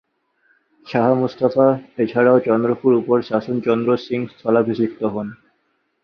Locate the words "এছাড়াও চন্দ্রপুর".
1.97-2.91